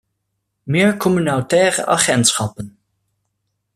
Meer 0.63 0.97
communautaire 0.97 1.85
agentschappen! 1.87 2.77